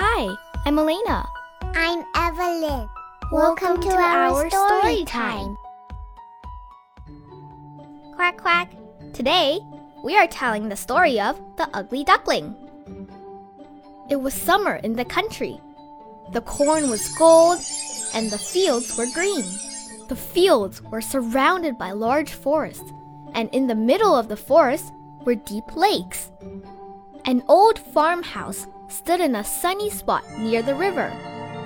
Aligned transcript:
Hi, 0.00 0.32
I'm 0.64 0.78
Elena. 0.78 1.28
I'm 1.74 2.04
Evelyn. 2.14 2.88
Welcome 3.32 3.80
to 3.80 3.88
our 3.88 4.48
story 4.48 5.04
time. 5.04 5.56
Quack 8.14 8.36
quack. 8.36 8.70
Today, 9.12 9.58
we 10.04 10.16
are 10.16 10.28
telling 10.28 10.68
the 10.68 10.76
story 10.76 11.18
of 11.18 11.36
the 11.56 11.68
ugly 11.74 12.04
duckling. 12.04 12.54
It 14.08 14.20
was 14.20 14.34
summer 14.34 14.76
in 14.76 14.92
the 14.92 15.04
country. 15.04 15.60
The 16.32 16.42
corn 16.42 16.90
was 16.90 17.12
gold 17.18 17.58
and 18.14 18.30
the 18.30 18.38
fields 18.38 18.96
were 18.96 19.12
green. 19.12 19.46
The 20.06 20.14
fields 20.14 20.80
were 20.80 21.00
surrounded 21.00 21.76
by 21.76 21.90
large 21.90 22.34
forests, 22.34 22.92
and 23.34 23.50
in 23.52 23.66
the 23.66 23.74
middle 23.74 24.14
of 24.14 24.28
the 24.28 24.36
forest 24.36 24.92
were 25.24 25.34
deep 25.34 25.74
lakes. 25.74 26.30
An 27.24 27.42
old 27.48 27.80
farmhouse 27.80 28.68
stood 28.88 29.20
in 29.20 29.36
a 29.36 29.44
sunny 29.44 29.90
spot 29.90 30.24
near 30.38 30.62
the 30.62 30.74
river. 30.74 31.12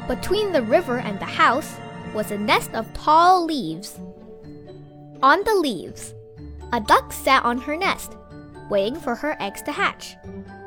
Between 0.08 0.52
the 0.52 0.62
river 0.62 0.98
and 0.98 1.18
the 1.18 1.24
house 1.24 1.76
was 2.14 2.30
a 2.30 2.38
nest 2.38 2.74
of 2.74 2.92
tall 2.92 3.44
leaves. 3.46 3.98
On 5.22 5.42
the 5.44 5.54
leaves, 5.54 6.14
a 6.72 6.80
duck 6.80 7.12
sat 7.12 7.44
on 7.44 7.58
her 7.58 7.76
nest, 7.76 8.16
waiting 8.68 8.98
for 8.98 9.14
her 9.14 9.36
eggs 9.40 9.62
to 9.62 9.72
hatch. 9.72 10.16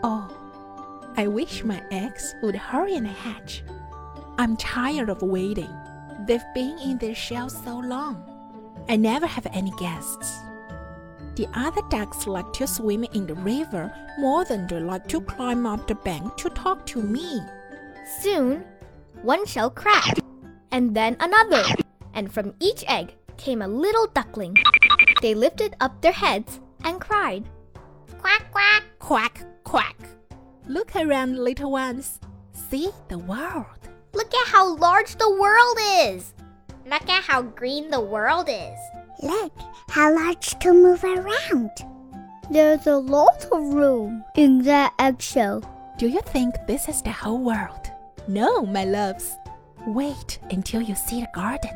Oh, 0.04 0.30
I 1.18 1.27
wish 1.27 1.63
my 1.63 1.82
eggs 1.91 2.34
would 2.41 2.55
hurry 2.55 2.96
and 2.96 3.08
hatch. 3.08 3.63
I'm 4.38 4.58
tired 4.58 5.10
of 5.10 5.22
waiting. 5.22 5.70
They've 6.26 6.44
been 6.54 6.77
in 6.80 6.98
their 6.98 7.16
shells 7.16 7.62
so 7.63 7.77
long. 7.77 8.24
I 8.88 8.96
never 8.96 9.27
have 9.27 9.48
any 9.52 9.72
guests. 9.80 10.40
The 11.36 11.48
other 11.54 11.82
ducks 11.90 12.28
like 12.28 12.54
to 12.54 12.66
swim 12.66 13.04
in 13.04 13.28
the 13.28 13.36
river 13.36 13.94
more 14.18 14.46
than 14.46 14.68
they 14.68 14.80
like 14.80 15.08
to 15.10 15.20
climb 15.20 15.66
up 15.66 15.86
the 15.86 15.96
bank 15.96 16.38
to 16.38 16.50
talk 16.50 16.86
to 16.88 17.02
me. 17.02 17.42
Soon, 18.22 18.64
one 19.22 19.46
shell 19.46 19.70
cracked, 19.70 20.22
and 20.72 20.96
then 20.96 21.18
another, 21.20 21.64
and 22.14 22.32
from 22.32 22.54
each 22.62 22.86
egg 22.88 23.16
came 23.38 23.62
a 23.62 23.68
little 23.68 24.08
duckling. 24.08 24.55
They 25.22 25.34
lifted 25.34 25.76
up 25.82 26.02
their 26.02 26.14
heads 26.14 26.62
and 26.86 27.02
cried. 27.02 27.44
Quack, 28.20 28.46
quack. 28.52 28.84
Quack, 28.99 29.46
quack. 29.64 29.98
Look 30.68 30.96
around, 30.96 31.38
little 31.38 31.72
ones. 31.72 32.20
See 32.54 32.92
the 33.10 33.18
world. 33.20 33.66
Look 34.14 34.34
at 34.34 34.48
how 34.48 34.76
large 34.77 35.16
the 35.18 35.30
world 35.30 35.77
is. 36.08 36.34
Look 36.86 37.10
at 37.10 37.24
how 37.24 37.42
green 37.42 37.90
the 37.90 37.99
world 37.99 38.48
is. 38.49 38.80
Look 39.22 39.54
how 39.96 40.13
large 40.13 40.60
to 40.60 40.74
move 40.74 41.01
around. 41.05 41.71
There's 42.51 42.85
a 42.85 42.98
lot 42.98 43.46
of 43.49 43.74
room 43.74 44.26
in 44.35 44.62
that 44.63 44.93
eggshell. 44.99 45.63
Do 45.98 46.10
you 46.10 46.20
think 46.20 46.54
this 46.68 46.90
is 46.90 47.02
the 47.02 47.13
whole 47.13 47.40
world? 47.40 47.90
No, 48.27 48.65
my 48.65 48.84
loves. 48.84 49.37
Wait 49.87 50.40
until 50.52 50.82
you 50.82 50.96
see 50.96 51.21
the 51.21 51.29
garden. 51.34 51.71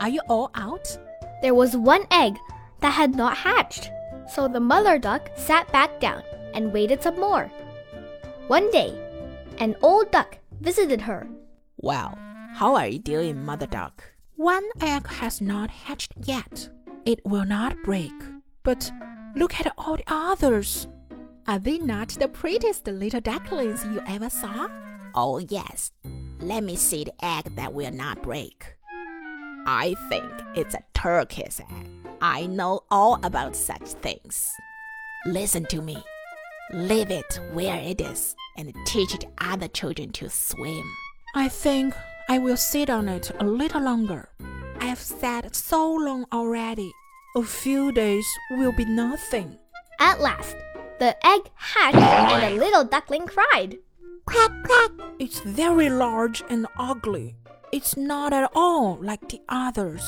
Are 0.00 0.10
you 0.10 0.20
all 0.28 0.50
out? 0.54 0.86
There 1.40 1.54
was 1.54 1.74
one 1.74 2.04
egg 2.10 2.36
that 2.80 2.90
had 2.90 3.14
not 3.14 3.38
hatched, 3.38 3.90
so 4.28 4.46
the 4.46 4.60
mother 4.60 4.98
duck 4.98 5.30
sat 5.34 5.72
back 5.72 6.00
down 6.00 6.22
and 6.52 6.74
waited 6.74 7.02
some 7.02 7.18
more. 7.18 7.50
One 8.48 8.70
day, 8.70 8.92
an 9.60 9.76
old 9.80 10.10
duck 10.10 10.36
visited 10.60 11.00
her. 11.00 11.26
Well, 11.78 12.18
how 12.52 12.74
are 12.74 12.86
you 12.86 12.98
doing, 12.98 13.42
mother 13.42 13.66
duck? 13.66 14.12
One 14.36 14.68
egg 14.82 15.06
has 15.06 15.40
not 15.40 15.70
hatched 15.70 16.12
yet. 16.22 16.68
It 17.06 17.20
will 17.24 17.44
not 17.44 17.76
break. 17.84 18.12
But 18.62 18.90
look 19.36 19.60
at 19.60 19.72
all 19.76 19.96
the 19.96 20.04
others. 20.06 20.88
Are 21.46 21.58
they 21.58 21.78
not 21.78 22.08
the 22.08 22.28
prettiest 22.28 22.86
little 22.86 23.20
ducklings 23.20 23.84
you 23.84 24.00
ever 24.06 24.30
saw? 24.30 24.68
Oh, 25.14 25.38
yes. 25.38 25.92
Let 26.40 26.64
me 26.64 26.76
see 26.76 27.04
the 27.04 27.24
egg 27.24 27.56
that 27.56 27.74
will 27.74 27.92
not 27.92 28.22
break. 28.22 28.76
I 29.66 29.94
think 30.08 30.24
it's 30.54 30.74
a 30.74 30.84
turkey's 30.94 31.60
egg. 31.60 31.88
I 32.22 32.46
know 32.46 32.80
all 32.90 33.20
about 33.22 33.54
such 33.54 33.82
things. 33.82 34.50
Listen 35.26 35.66
to 35.66 35.82
me. 35.82 36.02
Leave 36.72 37.10
it 37.10 37.38
where 37.52 37.76
it 37.76 38.00
is 38.00 38.34
and 38.56 38.74
teach 38.86 39.12
the 39.12 39.28
other 39.38 39.68
children 39.68 40.10
to 40.12 40.30
swim. 40.30 40.84
I 41.34 41.48
think 41.48 41.94
I 42.30 42.38
will 42.38 42.56
sit 42.56 42.88
on 42.88 43.08
it 43.10 43.30
a 43.38 43.44
little 43.44 43.82
longer. 43.82 44.30
I 44.84 44.88
have 44.88 45.00
sat 45.00 45.56
so 45.56 45.94
long 45.94 46.26
already. 46.30 46.92
A 47.36 47.42
few 47.42 47.90
days 47.90 48.26
will 48.50 48.70
be 48.70 48.84
nothing. 48.84 49.56
At 49.98 50.20
last, 50.20 50.54
the 50.98 51.16
egg 51.26 51.40
hatched 51.54 51.96
and 51.96 52.42
the 52.42 52.62
little 52.62 52.84
duckling 52.84 53.26
cried. 53.26 53.78
Quack, 54.26 54.52
quack. 54.62 54.90
It's 55.18 55.40
very 55.40 55.88
large 55.88 56.42
and 56.50 56.66
ugly. 56.78 57.34
It's 57.72 57.96
not 57.96 58.34
at 58.34 58.50
all 58.54 58.98
like 59.00 59.26
the 59.30 59.40
others. 59.48 60.04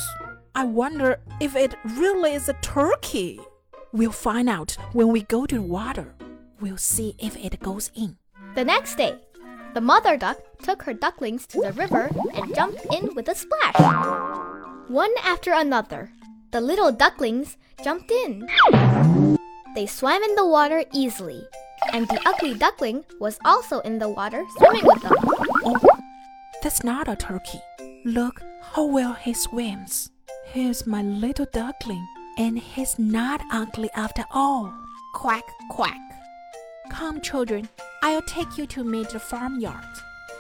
I 0.55 0.65
wonder 0.65 1.21
if 1.41 1.57
it 1.57 1.75
really 1.97 2.35
is 2.35 2.51
a 2.51 2.61
turkey. 2.61 3.41
We'll 3.93 4.13
find 4.13 4.47
out 4.47 4.77
when 4.93 5.09
we 5.09 5.23
go 5.23 5.47
to 5.47 5.55
the 5.55 5.63
water. 5.63 6.15
We'll 6.61 6.77
see 6.77 7.15
if 7.19 7.35
it 7.39 7.61
goes 7.61 7.91
in. 7.95 8.19
The 8.55 8.65
next 8.67 8.97
day, 8.97 9.17
the 9.73 9.81
mother 9.81 10.19
duck 10.19 10.37
took 10.63 10.83
her 10.83 10.93
ducklings 10.93 11.47
to 11.47 11.63
the 11.63 11.73
river 11.73 12.11
and 12.35 12.55
jumped 12.55 12.85
in 12.93 13.15
with 13.15 13.29
a 13.29 13.35
splash. 13.35 14.46
One 14.89 15.11
after 15.25 15.53
another, 15.53 16.11
the 16.53 16.61
little 16.61 16.93
ducklings 16.93 17.57
jumped 17.83 18.09
in. 18.11 18.47
They 19.75 19.87
swam 19.87 20.23
in 20.23 20.37
the 20.37 20.47
water 20.47 20.85
easily, 20.93 21.43
and 21.93 22.07
the 22.07 22.21
ugly 22.25 22.55
duckling 22.55 23.05
was 23.19 23.39
also 23.45 23.81
in 23.81 23.99
the 23.99 24.09
water 24.09 24.45
swimming 24.57 24.87
with 24.87 25.03
them. 25.03 25.15
Oh, 25.65 25.99
that's 26.63 26.85
not 26.85 27.09
a 27.09 27.17
turkey. 27.17 27.61
Look 28.05 28.41
how 28.63 28.85
well 28.85 29.15
he 29.15 29.35
swims. 29.35 30.11
He's 30.53 30.87
my 30.87 31.03
little 31.03 31.47
duckling, 31.53 32.07
and 32.39 32.57
he's 32.57 32.97
not 32.97 33.41
ugly 33.51 33.91
after 33.97 34.25
all. 34.31 34.73
Quack, 35.15 35.45
quack. 35.69 35.99
Come, 36.93 37.21
children, 37.21 37.69
I'll 38.05 38.23
take 38.23 38.57
you 38.57 38.67
to 38.69 38.85
meet 38.85 39.11
the 39.11 39.19
farmyard. 39.19 39.85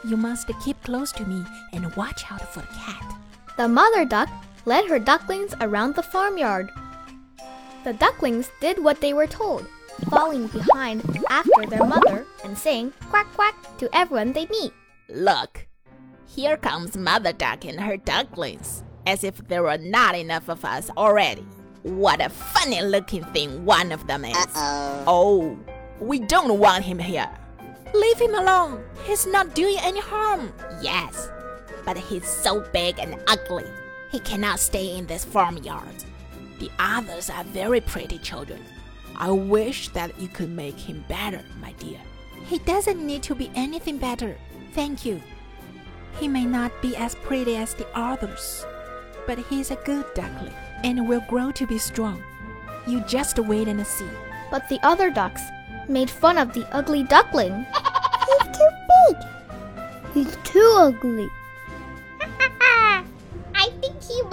You 0.04 0.16
must 0.16 0.48
keep 0.64 0.80
close 0.84 1.10
to 1.12 1.26
me 1.26 1.44
and 1.72 1.92
watch 1.96 2.30
out 2.30 2.42
for 2.54 2.60
the 2.60 2.66
cat. 2.68 3.12
The 3.56 3.68
mother 3.68 4.04
duck 4.04 4.28
led 4.66 4.86
her 4.90 4.98
ducklings 4.98 5.54
around 5.60 5.94
the 5.94 6.02
farmyard. 6.02 6.70
The 7.84 7.94
ducklings 7.94 8.50
did 8.60 8.82
what 8.82 9.00
they 9.00 9.14
were 9.14 9.26
told, 9.26 9.66
falling 10.10 10.48
behind 10.48 11.02
after 11.30 11.66
their 11.66 11.86
mother 11.86 12.26
and 12.44 12.58
saying 12.58 12.92
quack 13.08 13.26
quack 13.34 13.54
to 13.78 13.88
everyone 13.96 14.32
they 14.32 14.46
meet. 14.46 14.72
Look, 15.08 15.66
here 16.26 16.56
comes 16.56 16.96
Mother 16.96 17.32
Duck 17.32 17.64
and 17.64 17.80
her 17.80 17.96
ducklings, 17.96 18.82
as 19.06 19.24
if 19.24 19.36
there 19.48 19.62
were 19.62 19.78
not 19.78 20.14
enough 20.16 20.48
of 20.48 20.64
us 20.64 20.90
already. 20.96 21.46
What 21.82 22.20
a 22.20 22.28
funny 22.28 22.82
looking 22.82 23.24
thing 23.26 23.64
one 23.64 23.92
of 23.92 24.06
them 24.06 24.24
is. 24.24 24.36
Uh-oh. 24.36 25.04
Oh, 25.06 25.58
we 26.00 26.18
don't 26.18 26.58
want 26.58 26.84
him 26.84 26.98
here. 26.98 27.30
Leave 27.94 28.18
him 28.18 28.34
alone. 28.34 28.84
He's 29.04 29.26
not 29.26 29.54
doing 29.54 29.78
any 29.80 30.00
harm. 30.00 30.52
Yes, 30.82 31.30
but 31.86 31.96
he's 31.96 32.28
so 32.28 32.60
big 32.72 32.98
and 32.98 33.18
ugly. 33.28 33.64
He 34.10 34.20
cannot 34.20 34.60
stay 34.60 34.98
in 34.98 35.06
this 35.06 35.24
farmyard. 35.24 36.04
The 36.58 36.70
others 36.78 37.30
are 37.30 37.44
very 37.44 37.80
pretty 37.80 38.18
children. 38.18 38.62
I 39.16 39.30
wish 39.30 39.88
that 39.90 40.20
you 40.20 40.28
could 40.28 40.50
make 40.50 40.78
him 40.78 41.04
better, 41.08 41.42
my 41.60 41.72
dear. 41.78 42.00
He 42.46 42.58
doesn't 42.58 43.04
need 43.04 43.22
to 43.22 43.34
be 43.34 43.50
anything 43.54 43.96
better. 43.96 44.36
Thank 44.74 45.06
you. 45.06 45.22
He 46.18 46.28
may 46.28 46.44
not 46.44 46.72
be 46.82 46.96
as 46.96 47.14
pretty 47.14 47.56
as 47.56 47.72
the 47.72 47.86
others, 47.94 48.66
but 49.26 49.38
he's 49.38 49.70
a 49.70 49.76
good 49.76 50.04
duckling 50.14 50.52
and 50.84 51.08
will 51.08 51.24
grow 51.28 51.50
to 51.52 51.66
be 51.66 51.78
strong. 51.78 52.22
You 52.86 53.00
just 53.00 53.38
wait 53.38 53.68
and 53.68 53.86
see. 53.86 54.08
But 54.50 54.68
the 54.68 54.78
other 54.82 55.10
ducks 55.10 55.42
made 55.88 56.10
fun 56.10 56.38
of 56.38 56.52
the 56.52 56.66
ugly 56.74 57.02
duckling. 57.02 57.66
He's 58.26 58.56
too 58.56 58.70
big. 59.08 59.16
He's 60.14 60.36
too 60.44 60.72
ugly. 60.76 61.28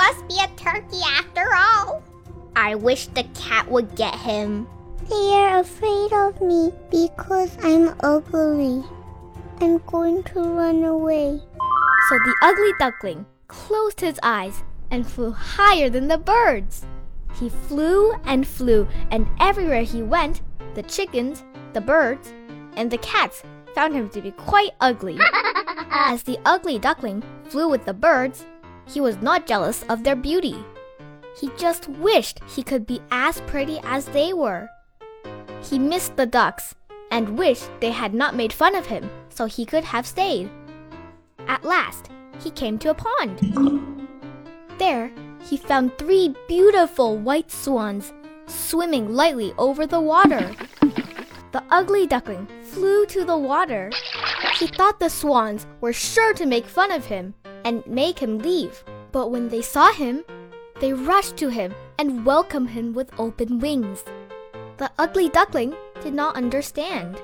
Must 0.04 0.28
be 0.28 0.36
a 0.36 0.48
turkey 0.58 1.00
after 1.18 1.46
all. 1.56 2.04
I 2.58 2.76
wish 2.76 3.08
the 3.08 3.24
cat 3.36 3.72
would 3.72 3.96
get 3.96 4.14
him. 4.16 4.68
They 5.10 5.30
are 5.32 5.60
afraid 5.60 6.12
of 6.12 6.42
me 6.42 6.74
because 6.92 7.58
I'm 7.64 7.96
ugly. 8.02 8.84
I'm 9.62 9.78
going 9.88 10.24
to 10.24 10.42
run 10.42 10.84
away. 10.84 11.40
So 12.10 12.16
the 12.18 12.36
ugly 12.42 12.74
duckling 12.80 13.26
closed 13.48 14.02
his 14.02 14.20
eyes 14.24 14.62
and 14.92 15.08
flew 15.08 15.32
higher 15.32 15.90
than 15.90 16.10
the 16.10 16.18
birds. 16.18 16.86
He 17.40 17.48
flew 17.48 18.14
and 18.26 18.46
flew, 18.46 18.86
and 19.10 19.26
everywhere 19.40 19.84
he 19.84 20.04
went, 20.04 20.42
the 20.76 20.84
chickens, 20.84 21.46
the 21.72 21.82
birds, 21.82 22.34
and 22.76 22.92
the 22.92 22.98
cats 22.98 23.42
found 23.74 23.96
him 23.96 24.10
to 24.10 24.22
be 24.22 24.32
quite 24.32 24.72
ugly. 24.82 25.18
As 25.92 26.24
the 26.24 26.38
ugly 26.44 26.78
duckling 26.78 27.24
flew 27.46 27.70
with 27.70 27.86
the 27.86 27.94
birds, 27.94 28.46
he 28.88 29.02
was 29.02 29.22
not 29.22 29.48
jealous 29.48 29.84
of 29.90 30.04
their 30.04 30.16
beauty. 30.16 30.56
He 31.40 31.50
just 31.58 31.90
wished 31.90 32.42
he 32.48 32.64
could 32.64 32.86
be 32.86 33.02
as 33.12 33.42
pretty 33.42 33.80
as 33.84 34.06
they 34.06 34.34
were. 34.34 34.70
He 35.64 35.80
missed 35.80 36.16
the 36.16 36.26
ducks 36.26 36.76
and 37.10 37.38
wished 37.38 37.70
they 37.80 37.92
had 37.92 38.14
not 38.14 38.36
made 38.36 38.54
fun 38.54 38.76
of 38.76 38.86
him 38.86 39.10
so 39.30 39.46
he 39.46 39.66
could 39.66 39.84
have 39.84 40.06
stayed. 40.06 40.50
At 41.48 41.64
last, 41.64 42.10
he 42.40 42.52
came 42.52 42.78
to 42.80 42.90
a 42.90 42.94
pond. 42.94 44.08
There, 44.78 45.12
he 45.48 45.58
found 45.58 45.98
three 45.98 46.36
beautiful 46.48 47.18
white 47.18 47.52
swans 47.52 48.14
swimming 48.48 49.14
lightly 49.14 49.54
over 49.58 49.86
the 49.86 50.02
water. 50.02 50.52
The 51.52 51.64
ugly 51.70 52.08
duckling 52.08 52.48
flew 52.64 53.06
to 53.08 53.24
the 53.24 53.38
water. 53.38 53.92
He 54.58 54.68
thought 54.68 55.00
the 55.00 55.10
swans 55.10 55.68
were 55.82 55.94
sure 55.94 56.34
to 56.34 56.46
make 56.46 56.66
fun 56.66 56.92
of 56.92 57.06
him 57.06 57.36
and 57.66 57.86
make 57.88 58.20
him 58.20 58.40
leave. 58.40 58.84
But 59.12 59.32
when 59.32 59.50
they 59.50 59.62
saw 59.62 59.92
him, 59.94 60.24
they 60.80 60.94
rushed 60.94 61.38
to 61.38 61.50
him 61.50 61.74
and 61.98 62.26
welcomed 62.26 62.72
him 62.72 62.94
with 62.94 63.18
open 63.20 63.60
wings. 63.60 64.04
The 64.78 64.92
ugly 64.98 65.30
duckling 65.30 65.76
did 66.02 66.14
not 66.14 66.36
understand. 66.36 67.22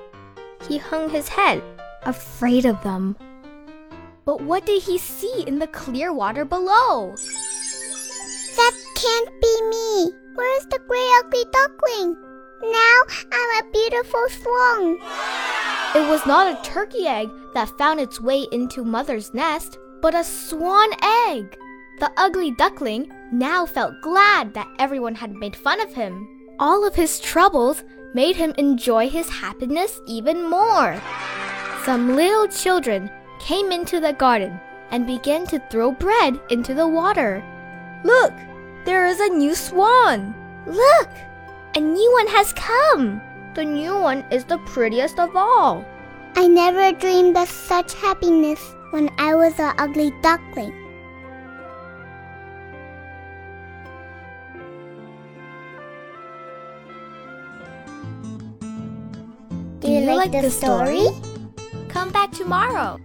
He 0.68 0.78
hung 0.78 1.10
his 1.10 1.30
head, 1.30 1.62
afraid 2.04 2.66
of 2.66 2.82
them. 2.84 3.18
But 4.26 4.42
what 4.42 4.66
did 4.66 4.84
he 4.84 4.98
see 4.98 5.44
in 5.48 5.60
the 5.60 5.68
clear 5.68 6.14
water 6.14 6.46
below? 6.46 7.16
That 8.56 8.76
can't 8.96 9.42
be 9.42 9.62
me. 9.70 10.12
Where's 10.36 10.66
the 10.68 10.80
gray 10.88 11.10
ugly 11.20 11.44
duckling? 11.52 12.16
Now 12.62 13.02
I'm 13.32 13.66
a 13.66 13.72
beautiful 13.72 14.26
swan. 14.30 15.00
It 15.96 16.08
was 16.10 16.26
not 16.26 16.54
a 16.54 16.70
turkey 16.70 17.08
egg 17.08 17.30
that 17.54 17.78
found 17.78 18.00
its 18.00 18.22
way 18.22 18.46
into 18.52 18.84
mother's 18.84 19.34
nest, 19.34 19.80
but 20.02 20.16
a 20.16 20.24
swan 20.24 20.90
egg. 21.28 21.58
The 22.00 22.12
ugly 22.18 22.52
duckling 22.52 23.12
now 23.32 23.66
felt 23.66 24.02
glad 24.02 24.54
that 24.54 24.68
everyone 24.80 25.16
had 25.16 25.34
made 25.34 25.56
fun 25.56 25.82
of 25.82 25.94
him. 25.94 26.28
All 26.60 26.86
of 26.88 26.96
his 26.96 27.20
troubles 27.20 27.84
made 28.14 28.36
him 28.36 28.54
enjoy 28.58 29.10
his 29.10 29.30
happiness 29.30 30.00
even 30.08 30.50
more. 30.50 31.02
Some 31.84 32.16
little 32.16 32.48
children 32.48 33.10
came 33.40 33.72
into 33.72 34.00
the 34.00 34.14
garden 34.14 34.60
and 34.92 35.06
began 35.06 35.46
to 35.48 35.62
throw 35.70 35.92
bread 35.92 36.40
into 36.50 36.74
the 36.74 36.88
water. 36.88 37.44
Look, 38.04 38.34
there 38.86 39.08
is 39.08 39.20
a 39.20 39.30
new 39.30 39.56
swan. 39.56 40.34
Look, 40.66 41.10
a 41.76 41.80
new 41.80 42.12
one 42.14 42.28
has 42.28 42.54
come. 42.54 43.22
The 43.56 43.66
new 43.66 43.98
one 43.98 44.24
is 44.32 44.46
the 44.46 44.58
prettiest 44.60 45.20
of 45.20 45.36
all. 45.36 45.86
I 46.36 46.48
never 46.48 46.98
dreamed 46.98 47.36
of 47.38 47.50
such 47.50 47.94
happiness 47.96 48.76
when 48.92 49.10
I 49.18 49.36
was 49.36 49.60
an 49.60 49.74
ugly 49.78 50.12
duckling. 50.22 50.74
Do 59.80 59.88
you, 59.88 60.02
like, 60.02 60.32
the 60.32 60.50
story? 60.50 61.08
Come 61.88 62.12
back 62.12 62.32
tomorrow. 62.32 63.00